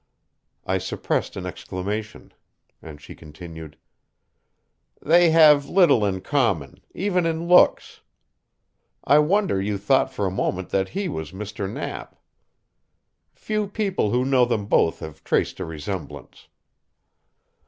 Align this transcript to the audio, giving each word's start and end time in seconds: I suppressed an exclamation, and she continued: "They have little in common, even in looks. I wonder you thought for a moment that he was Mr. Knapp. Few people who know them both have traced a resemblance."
I 0.65 0.79
suppressed 0.79 1.35
an 1.35 1.45
exclamation, 1.45 2.33
and 2.81 2.99
she 2.99 3.13
continued: 3.13 3.77
"They 4.99 5.29
have 5.29 5.69
little 5.69 6.03
in 6.07 6.21
common, 6.21 6.79
even 6.95 7.27
in 7.27 7.47
looks. 7.47 8.01
I 9.03 9.19
wonder 9.19 9.61
you 9.61 9.77
thought 9.77 10.11
for 10.11 10.25
a 10.25 10.31
moment 10.31 10.69
that 10.71 10.89
he 10.97 11.07
was 11.07 11.33
Mr. 11.33 11.71
Knapp. 11.71 12.15
Few 13.35 13.67
people 13.67 14.09
who 14.09 14.25
know 14.25 14.43
them 14.43 14.65
both 14.65 15.01
have 15.01 15.23
traced 15.23 15.59
a 15.59 15.65
resemblance." 15.65 16.47